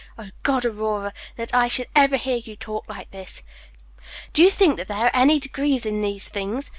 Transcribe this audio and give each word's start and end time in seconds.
"O 0.17 0.31
God, 0.41 0.65
Aurora, 0.65 1.13
that 1.35 1.53
I 1.53 1.67
should 1.67 1.85
ever 1.95 2.17
hear 2.17 2.37
you 2.37 2.55
talk 2.55 2.89
like 2.89 3.11
this! 3.11 3.43
Do 4.33 4.41
you 4.41 4.49
think 4.49 4.87
there 4.87 4.97
are 4.97 5.11
any 5.15 5.39
degrees 5.39 5.85
in 5.85 6.01
these 6.01 6.27
things? 6.27 6.69